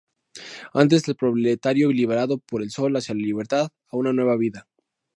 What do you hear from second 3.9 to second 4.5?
a una nueva